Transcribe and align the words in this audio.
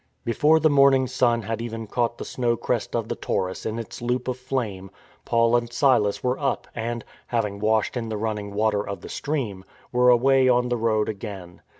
Before 0.25 0.59
the 0.59 0.67
morning 0.71 1.05
sun 1.05 1.43
had 1.43 1.61
even 1.61 1.85
caught 1.85 2.17
the 2.17 2.25
snow 2.25 2.57
crest 2.57 2.95
of 2.95 3.07
the 3.07 3.15
Taurus 3.15 3.67
in 3.67 3.77
its 3.77 4.01
loop 4.01 4.27
of 4.27 4.35
flame, 4.35 4.89
Paul 5.25 5.55
and 5.55 5.71
Silas 5.71 6.23
were 6.23 6.39
up 6.39 6.67
and, 6.73 7.05
having 7.27 7.59
washed 7.59 7.95
in 7.95 8.09
the 8.09 8.17
running 8.17 8.55
water 8.55 8.81
of 8.81 9.01
the 9.01 9.09
stream, 9.09 9.63
were 9.91 10.09
away 10.09 10.49
on 10.49 10.69
the 10.69 10.75
road 10.77 11.07
again. 11.07 11.61